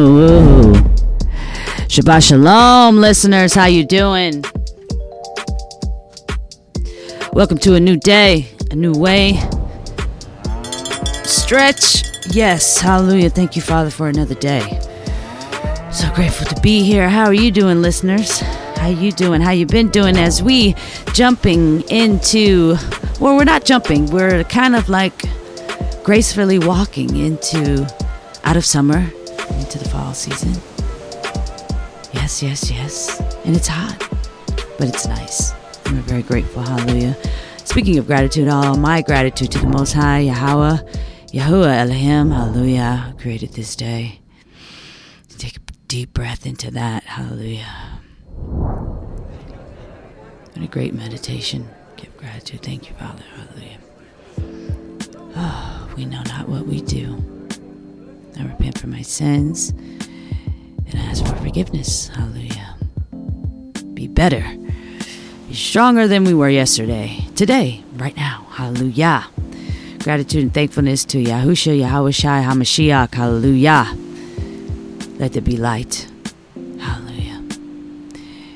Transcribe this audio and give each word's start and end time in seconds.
Ooh. 0.00 0.72
Shabbat 1.92 2.26
shalom, 2.26 2.96
listeners. 2.96 3.52
How 3.52 3.66
you 3.66 3.84
doing? 3.84 4.42
Welcome 7.34 7.58
to 7.58 7.74
a 7.74 7.80
new 7.80 7.98
day, 7.98 8.48
a 8.70 8.76
new 8.76 8.92
way. 8.92 9.38
Stretch. 11.24 12.02
Yes, 12.30 12.78
hallelujah. 12.78 13.28
Thank 13.28 13.56
you, 13.56 13.60
Father, 13.60 13.90
for 13.90 14.08
another 14.08 14.34
day. 14.34 14.62
So 15.92 16.10
grateful 16.14 16.46
to 16.46 16.58
be 16.62 16.82
here. 16.82 17.10
How 17.10 17.26
are 17.26 17.34
you 17.34 17.50
doing, 17.50 17.82
listeners? 17.82 18.40
How 18.78 18.88
you 18.88 19.12
doing? 19.12 19.42
How 19.42 19.50
you 19.50 19.66
been 19.66 19.90
doing 19.90 20.16
as 20.16 20.42
we 20.42 20.76
jumping 21.12 21.82
into 21.90 22.76
well, 23.20 23.36
we're 23.36 23.44
not 23.44 23.66
jumping. 23.66 24.06
We're 24.06 24.44
kind 24.44 24.74
of 24.74 24.88
like 24.88 25.26
gracefully 26.02 26.58
walking 26.58 27.18
into 27.18 27.86
out 28.44 28.56
of 28.56 28.64
summer 28.64 29.12
into 29.70 29.84
the 29.84 29.88
fall 29.88 30.12
season. 30.12 30.52
Yes, 32.12 32.42
yes, 32.42 32.68
yes. 32.72 33.20
And 33.44 33.54
it's 33.54 33.68
hot, 33.68 33.96
but 34.78 34.88
it's 34.88 35.06
nice. 35.06 35.52
And 35.86 35.94
we're 35.96 36.02
very 36.02 36.22
grateful. 36.22 36.62
Hallelujah. 36.62 37.16
Speaking 37.58 37.96
of 37.98 38.08
gratitude, 38.08 38.48
all 38.48 38.76
my 38.76 39.00
gratitude 39.00 39.52
to 39.52 39.60
the 39.60 39.68
Most 39.68 39.92
High, 39.92 40.20
Yahweh, 40.20 40.78
Yahuwah 41.28 41.78
Elohim, 41.78 42.32
hallelujah, 42.32 43.14
created 43.18 43.52
this 43.52 43.76
day. 43.76 44.18
Take 45.38 45.58
a 45.58 45.60
deep 45.86 46.12
breath 46.14 46.46
into 46.46 46.72
that. 46.72 47.04
Hallelujah. 47.04 48.00
What 50.52 50.64
a 50.64 50.66
great 50.66 50.94
meditation. 50.94 51.68
Give 51.96 52.14
gratitude. 52.16 52.62
Thank 52.62 52.88
you, 52.88 52.96
Father. 52.96 53.22
Hallelujah. 53.36 53.78
Oh, 55.36 55.88
we 55.96 56.06
know 56.06 56.22
not 56.24 56.48
what 56.48 56.66
we 56.66 56.80
do. 56.80 57.39
I 58.38 58.44
repent 58.44 58.78
for 58.78 58.86
my 58.86 59.02
sins 59.02 59.70
and 59.70 60.94
I 60.94 61.02
ask 61.02 61.24
for 61.24 61.34
forgiveness. 61.36 62.08
Hallelujah. 62.08 62.76
Be 63.94 64.08
better. 64.08 64.44
Be 65.48 65.54
stronger 65.54 66.08
than 66.08 66.24
we 66.24 66.34
were 66.34 66.48
yesterday. 66.48 67.26
Today, 67.34 67.82
right 67.94 68.16
now. 68.16 68.46
Hallelujah. 68.50 69.26
Gratitude 70.00 70.42
and 70.42 70.54
thankfulness 70.54 71.04
to 71.06 71.22
Yahusha, 71.22 71.78
Yahweh 71.78 72.10
HaMashiach. 72.10 73.14
Hallelujah. 73.14 73.94
Let 75.18 75.32
there 75.34 75.42
be 75.42 75.56
light. 75.56 76.08
Hallelujah. 76.78 77.44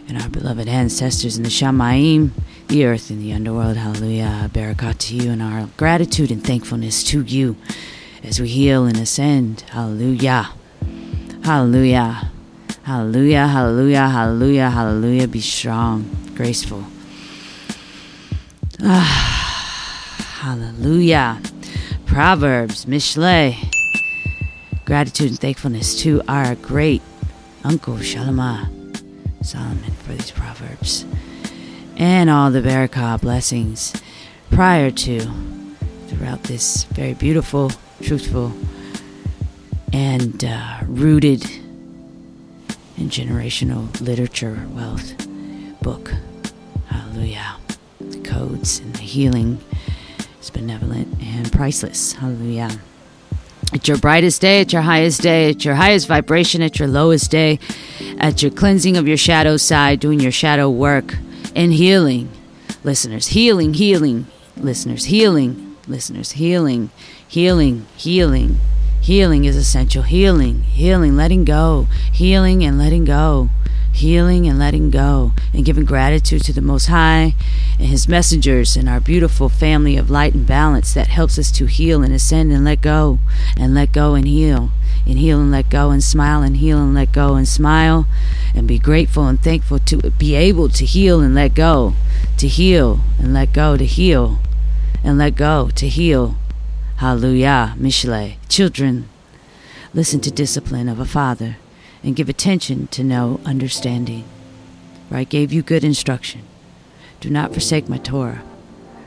And 0.08 0.22
our 0.22 0.28
beloved 0.28 0.68
ancestors 0.68 1.36
in 1.36 1.42
the 1.42 1.50
Shamaim, 1.50 2.30
the 2.68 2.86
earth 2.86 3.10
and 3.10 3.20
the 3.20 3.32
underworld. 3.32 3.76
Hallelujah. 3.76 4.48
Barakat 4.52 4.98
to 4.98 5.16
you 5.16 5.30
and 5.30 5.42
our 5.42 5.68
gratitude 5.76 6.30
and 6.30 6.42
thankfulness 6.42 7.04
to 7.04 7.22
you 7.22 7.56
as 8.24 8.40
we 8.40 8.48
heal 8.48 8.86
and 8.86 8.96
ascend. 8.96 9.60
Hallelujah. 9.70 10.50
Hallelujah. 11.44 12.30
Hallelujah. 12.82 13.46
Hallelujah. 13.46 14.08
Hallelujah. 14.08 14.70
Hallelujah. 14.70 15.28
Be 15.28 15.40
strong, 15.40 16.10
graceful. 16.34 16.84
Ah, 18.82 20.40
hallelujah. 20.40 21.40
Proverbs, 22.06 22.86
Mishle. 22.86 23.56
Gratitude 24.84 25.30
and 25.30 25.40
thankfulness 25.40 26.00
to 26.02 26.20
our 26.28 26.54
great 26.56 27.02
uncle 27.64 27.96
Shalomah 27.96 28.68
Solomon 29.42 29.92
for 29.92 30.12
these 30.12 30.30
proverbs 30.30 31.06
and 31.96 32.28
all 32.28 32.50
the 32.50 32.60
Barakah 32.60 33.20
blessings 33.20 33.94
prior 34.50 34.90
to 34.90 35.20
throughout 36.08 36.42
this 36.44 36.84
very 36.84 37.14
beautiful, 37.14 37.70
truthful, 38.02 38.52
and 39.92 40.44
uh, 40.44 40.80
rooted 40.86 41.44
in 42.96 43.08
generational 43.08 44.00
literature 44.00 44.66
wealth 44.70 45.14
book. 45.82 46.12
Hallelujah. 46.86 47.56
The 48.00 48.20
codes 48.20 48.78
and 48.80 48.94
the 48.94 49.02
healing 49.02 49.60
is 50.40 50.50
benevolent 50.50 51.08
and 51.22 51.50
priceless. 51.52 52.12
Hallelujah. 52.14 52.70
At 53.72 53.88
your 53.88 53.98
brightest 53.98 54.40
day, 54.40 54.60
at 54.60 54.72
your 54.72 54.82
highest 54.82 55.20
day, 55.22 55.50
at 55.50 55.64
your 55.64 55.74
highest 55.74 56.06
vibration, 56.06 56.62
at 56.62 56.78
your 56.78 56.88
lowest 56.88 57.30
day, 57.30 57.58
at 58.18 58.42
your 58.42 58.52
cleansing 58.52 58.96
of 58.96 59.08
your 59.08 59.16
shadow 59.16 59.56
side, 59.56 60.00
doing 60.00 60.20
your 60.20 60.32
shadow 60.32 60.70
work 60.70 61.16
and 61.56 61.72
healing. 61.72 62.30
Listeners, 62.84 63.28
healing, 63.28 63.74
healing, 63.74 64.26
listeners, 64.56 65.06
healing, 65.06 65.73
listeners, 65.88 66.32
healing, 66.32 66.90
healing, 67.26 67.86
healing. 67.96 68.58
Healing 69.00 69.44
is 69.44 69.56
essential. 69.56 70.02
Healing, 70.02 70.62
healing, 70.62 71.16
letting 71.16 71.44
go, 71.44 71.88
healing 72.10 72.64
and 72.64 72.78
letting 72.78 73.04
go, 73.04 73.50
healing 73.92 74.46
and 74.46 74.58
letting 74.58 74.90
go, 74.90 75.32
and 75.52 75.64
giving 75.64 75.84
gratitude 75.84 76.42
to 76.44 76.52
the 76.52 76.60
Most 76.60 76.86
High 76.86 77.34
and 77.78 77.88
His 77.88 78.08
messengers 78.08 78.76
and 78.76 78.88
our 78.88 79.00
beautiful 79.00 79.48
family 79.48 79.96
of 79.96 80.10
light 80.10 80.34
and 80.34 80.46
balance 80.46 80.94
that 80.94 81.08
helps 81.08 81.38
us 81.38 81.50
to 81.52 81.66
heal 81.66 82.02
and 82.02 82.14
ascend 82.14 82.50
and 82.50 82.64
let 82.64 82.80
go, 82.80 83.18
and 83.58 83.74
let 83.74 83.92
go 83.92 84.14
and 84.14 84.26
heal, 84.26 84.70
and 85.06 85.18
heal 85.18 85.38
and 85.38 85.50
let 85.50 85.70
go, 85.70 85.90
and 85.90 86.02
smile 86.02 86.42
and 86.42 86.56
heal 86.56 86.78
and 86.78 86.94
let 86.94 87.12
go 87.12 87.34
and 87.34 87.46
smile, 87.46 88.06
and 88.54 88.66
be 88.66 88.78
grateful 88.78 89.26
and 89.26 89.42
thankful 89.42 89.78
to 89.80 90.10
be 90.12 90.34
able 90.34 90.68
to 90.70 90.84
heal 90.84 91.20
and 91.20 91.34
let 91.34 91.54
go, 91.54 91.94
to 92.38 92.48
heal 92.48 93.00
and 93.18 93.34
let 93.34 93.52
go, 93.52 93.76
to 93.76 93.84
heal 93.84 94.38
and 95.02 95.18
let 95.18 95.36
go, 95.36 95.70
to 95.74 95.88
heal. 95.88 96.36
Hallelujah, 96.96 97.74
Mishle. 97.78 98.36
Children, 98.48 99.08
listen 99.92 100.20
to 100.20 100.30
discipline 100.30 100.88
of 100.88 101.00
a 101.00 101.04
father 101.04 101.56
and 102.02 102.14
give 102.14 102.28
attention 102.28 102.86
to 102.88 103.02
know 103.02 103.40
understanding. 103.44 104.24
For 105.08 105.16
I 105.16 105.24
gave 105.24 105.52
you 105.52 105.62
good 105.62 105.84
instruction. 105.84 106.42
Do 107.20 107.30
not 107.30 107.52
forsake 107.52 107.88
my 107.88 107.98
Torah. 107.98 108.42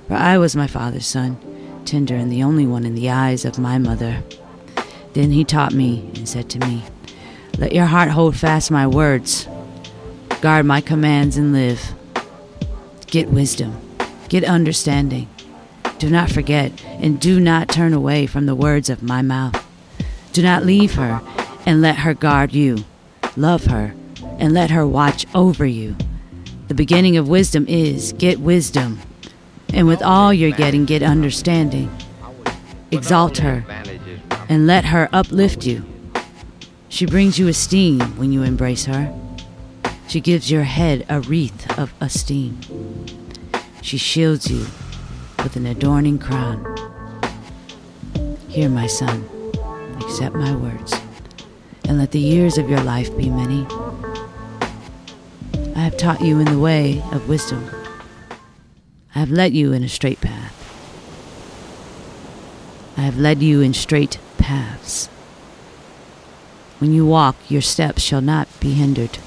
For 0.08 0.16
I 0.16 0.38
was 0.38 0.56
my 0.56 0.68
father's 0.68 1.06
son, 1.06 1.38
tender 1.86 2.16
and 2.16 2.32
the 2.32 2.44
only 2.44 2.66
one 2.66 2.86
in 2.86 2.96
the 2.96 3.10
eyes 3.10 3.46
of 3.46 3.60
my 3.60 3.78
mother. 3.78 4.24
Then 5.14 5.32
he 5.32 5.44
taught 5.44 5.74
me 5.74 6.10
and 6.16 6.28
said 6.28 6.50
to 6.52 6.60
me, 6.60 6.84
Let 7.58 7.74
your 7.74 7.86
heart 7.86 8.10
hold 8.10 8.36
fast 8.36 8.72
my 8.72 8.88
words, 8.88 9.48
guard 10.42 10.66
my 10.66 10.82
commands 10.82 11.38
and 11.38 11.54
live. 11.54 11.94
Get 13.08 13.30
wisdom, 13.30 13.80
get 14.30 14.44
understanding. 14.44 15.28
Do 16.00 16.12
not 16.12 16.30
forget, 16.30 16.84
and 17.00 17.20
do 17.20 17.40
not 17.40 17.70
turn 17.70 17.92
away 17.92 18.28
from 18.28 18.46
the 18.46 18.54
words 18.54 18.88
of 18.88 19.02
my 19.02 19.24
mouth. 19.24 19.66
Do 20.32 20.44
not 20.44 20.64
leave 20.64 20.94
her, 20.94 21.22
and 21.66 21.82
let 21.82 21.98
her 21.98 22.14
guard 22.14 22.54
you. 22.54 22.86
Love 23.36 23.66
her, 23.66 23.96
and 24.38 24.54
let 24.54 24.70
her 24.70 24.86
watch 24.86 25.26
over 25.34 25.66
you. 25.66 25.96
The 26.68 26.76
beginning 26.76 27.18
of 27.18 27.28
wisdom 27.28 27.66
is 27.68 28.14
get 28.14 28.40
wisdom, 28.40 29.00
and 29.74 29.88
with 29.88 30.04
all 30.04 30.32
you're 30.32 30.52
getting, 30.52 30.86
get 30.86 31.02
understanding. 31.02 31.90
Exalt 32.92 33.40
her, 33.40 33.66
and 34.48 34.68
let 34.68 34.86
her 34.86 35.10
uplift 35.12 35.66
you. 35.66 35.84
She 36.90 37.08
brings 37.08 37.40
you 37.40 37.48
esteem 37.48 38.00
when 38.18 38.32
you 38.32 38.44
embrace 38.44 38.86
her. 38.86 39.12
She 40.08 40.22
gives 40.22 40.52
your 40.52 40.64
head 40.64 41.08
a 41.10 41.22
wreath 41.22 41.76
of 41.78 41.92
esteem. 42.00 42.60
She 43.82 43.98
shields 43.98 44.52
you 44.52 44.68
with 45.48 45.56
an 45.56 45.66
adorning 45.66 46.20
crown. 46.20 46.60
Hear, 48.50 48.68
my 48.68 48.86
son, 48.86 49.24
accept 50.02 50.36
my 50.36 50.54
words, 50.54 50.94
and 51.88 51.98
let 51.98 52.12
the 52.12 52.20
years 52.20 52.58
of 52.58 52.70
your 52.70 52.84
life 52.84 53.16
be 53.16 53.30
many. 53.30 53.66
I 55.74 55.80
have 55.80 55.96
taught 55.96 56.20
you 56.20 56.40
in 56.40 56.48
the 56.48 56.60
way 56.60 57.02
of 57.14 57.30
wisdom. 57.30 57.66
I 59.16 59.20
have 59.20 59.32
led 59.32 59.54
you 59.54 59.72
in 59.72 59.86
a 59.86 59.88
straight 59.88 60.20
path. 60.20 60.54
I 62.98 63.04
have 63.04 63.18
led 63.18 63.42
you 63.42 63.62
in 63.62 63.74
straight 63.74 64.20
paths. 64.38 65.08
When 66.80 66.94
you 66.94 67.06
walk, 67.06 67.38
your 67.48 67.62
steps 67.62 68.02
shall 68.02 68.20
not 68.20 68.50
be 68.60 68.74
hindered. 68.74 69.18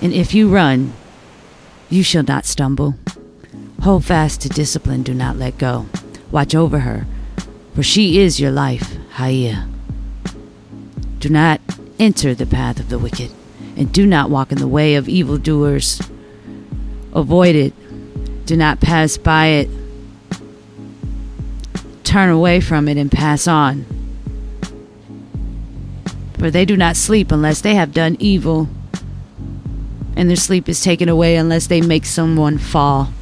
And 0.00 0.12
if 0.12 0.34
you 0.34 0.48
run, 0.48 0.92
you 1.90 2.04
shall 2.04 2.22
not 2.22 2.46
stumble. 2.46 2.94
Hold 3.86 4.04
fast 4.04 4.40
to 4.40 4.48
discipline, 4.48 5.04
do 5.04 5.14
not 5.14 5.36
let 5.36 5.58
go. 5.58 5.86
Watch 6.32 6.56
over 6.56 6.80
her, 6.80 7.06
for 7.72 7.84
she 7.84 8.18
is 8.18 8.40
your 8.40 8.50
life, 8.50 8.96
Hayya. 9.14 9.68
Do 11.20 11.28
not 11.28 11.60
enter 11.96 12.34
the 12.34 12.46
path 12.46 12.80
of 12.80 12.88
the 12.88 12.98
wicked, 12.98 13.30
and 13.76 13.92
do 13.92 14.04
not 14.04 14.28
walk 14.28 14.50
in 14.50 14.58
the 14.58 14.66
way 14.66 14.96
of 14.96 15.08
evildoers. 15.08 16.00
Avoid 17.14 17.54
it, 17.54 18.44
do 18.44 18.56
not 18.56 18.80
pass 18.80 19.16
by 19.18 19.46
it. 19.46 19.70
Turn 22.02 22.28
away 22.28 22.58
from 22.58 22.88
it 22.88 22.96
and 22.96 23.12
pass 23.12 23.46
on. 23.46 23.86
For 26.40 26.50
they 26.50 26.64
do 26.64 26.76
not 26.76 26.96
sleep 26.96 27.30
unless 27.30 27.60
they 27.60 27.76
have 27.76 27.94
done 27.94 28.16
evil, 28.18 28.68
and 30.16 30.28
their 30.28 30.34
sleep 30.34 30.68
is 30.68 30.82
taken 30.82 31.08
away 31.08 31.36
unless 31.36 31.68
they 31.68 31.80
make 31.80 32.04
someone 32.04 32.58
fall 32.58 33.12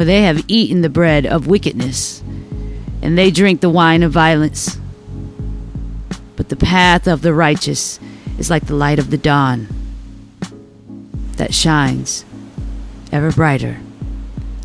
for 0.00 0.06
they 0.06 0.22
have 0.22 0.42
eaten 0.48 0.80
the 0.80 0.88
bread 0.88 1.26
of 1.26 1.46
wickedness, 1.46 2.22
and 3.02 3.18
they 3.18 3.30
drink 3.30 3.60
the 3.60 3.68
wine 3.68 4.02
of 4.02 4.10
violence. 4.10 4.78
But 6.36 6.48
the 6.48 6.56
path 6.56 7.06
of 7.06 7.20
the 7.20 7.34
righteous 7.34 8.00
is 8.38 8.48
like 8.48 8.64
the 8.64 8.74
light 8.74 8.98
of 8.98 9.10
the 9.10 9.18
dawn 9.18 9.68
that 11.36 11.52
shines 11.52 12.24
ever 13.12 13.30
brighter 13.30 13.76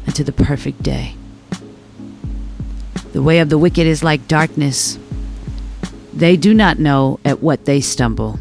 unto 0.08 0.24
the 0.24 0.32
perfect 0.32 0.82
day. 0.82 1.16
The 3.12 3.22
way 3.22 3.40
of 3.40 3.50
the 3.50 3.58
wicked 3.58 3.86
is 3.86 4.06
like 4.06 4.30
darkness. 4.30 4.98
They 6.14 6.38
do 6.38 6.54
not 6.54 6.80
know 6.80 7.20
at 7.26 7.44
what 7.44 7.66
they 7.66 7.82
stumble. 7.82 8.40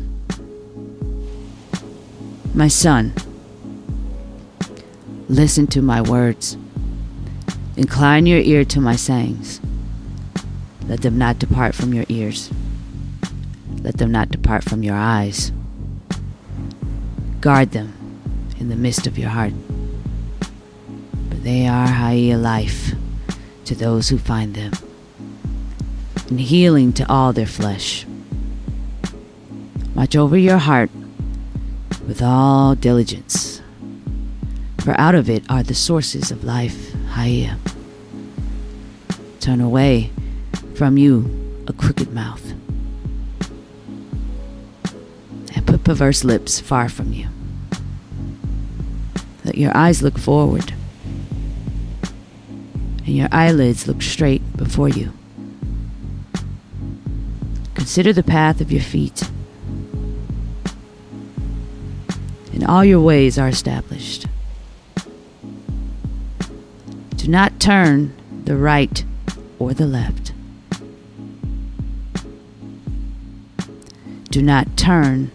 My 2.55 2.69
son, 2.69 3.15
listen 5.29 5.67
to 5.67 5.83
my 5.83 6.01
words. 6.01 6.57
Incline 7.77 8.27
your 8.27 8.39
ear 8.39 8.65
to 8.67 8.81
my 8.81 8.95
sayings. 8.95 9.61
Let 10.87 11.03
them 11.03 11.19
not 11.19 11.41
depart 11.41 11.75
from 11.75 11.93
your 11.93 12.05
ears. 12.09 12.51
Let 13.83 13.99
them 13.99 14.13
not 14.13 14.31
depart 14.31 14.63
from 14.63 14.83
your 14.83 14.95
eyes. 14.95 15.51
Guard 17.41 17.73
them 17.73 17.93
in 18.61 18.69
the 18.69 18.77
midst 18.77 19.07
of 19.07 19.19
your 19.19 19.31
heart. 19.31 19.53
For 21.31 21.37
they 21.37 21.67
are 21.67 21.89
high 21.89 22.35
life 22.37 22.93
to 23.65 23.75
those 23.75 24.09
who 24.09 24.19
find 24.19 24.55
them, 24.55 24.73
and 26.29 26.41
healing 26.41 26.93
to 26.93 27.11
all 27.11 27.33
their 27.33 27.47
flesh. 27.47 28.07
Watch 29.95 30.15
over 30.15 30.37
your 30.37 30.59
heart 30.59 30.91
with 32.07 32.23
all 32.23 32.75
diligence, 32.75 33.61
for 34.81 34.99
out 35.01 35.15
of 35.15 35.29
it 35.29 35.43
are 35.49 35.63
the 35.63 35.75
sources 35.75 36.31
of 36.31 36.45
life. 36.45 36.94
Hayya. 37.15 37.59
Turn 39.41 39.61
away 39.61 40.11
from 40.75 40.99
you 40.99 41.65
a 41.67 41.73
crooked 41.73 42.13
mouth, 42.13 42.53
and 45.55 45.67
put 45.67 45.85
perverse 45.85 46.25
lips 46.25 46.61
far 46.61 46.89
from 46.89 47.13
you. 47.13 47.29
Let 49.45 49.57
your 49.57 49.77
eyes 49.77 50.03
look 50.03 50.19
forward, 50.19 50.75
and 52.99 53.09
your 53.09 53.29
eyelids 53.33 53.87
look 53.87 54.03
straight 54.03 54.43
before 54.57 54.89
you. 54.89 55.13
Consider 57.75 58.13
the 58.13 58.23
path 58.23 58.61
of 58.61 58.73
your 58.73 58.83
feet 58.83 59.31
and 62.55 62.65
all 62.71 62.85
your 62.85 63.01
ways 63.01 63.39
are 63.39 63.49
established. 63.49 64.27
Do 67.25 67.31
not 67.31 67.59
turn 67.59 68.15
the 68.45 68.55
right 68.55 69.03
or 69.59 69.73
the 69.73 69.87
left. 69.87 70.35
Do 74.31 74.43
not 74.43 74.77
turn 74.77 75.31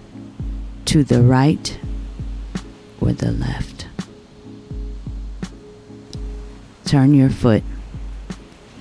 to 0.86 1.03
the 1.03 1.24
right 1.24 1.80
or 3.01 3.12
the 3.12 3.31
left. 3.31 3.88
Turn 6.86 7.15
your 7.15 7.31
foot 7.31 7.63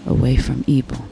away 0.05 0.37
from 0.37 0.63
evil. 0.67 1.07